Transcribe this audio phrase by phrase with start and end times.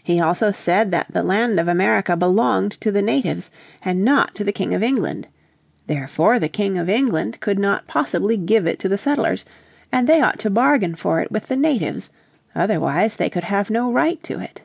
[0.00, 3.50] He also said that the land of America belonged to the natives,
[3.84, 5.26] and not to the King of England.
[5.88, 9.44] Therefore the King of England could not possibly give it to the settlers,
[9.90, 12.10] and they ought to bargain for it with the natives.
[12.54, 14.60] Otherwise they could have no right to it.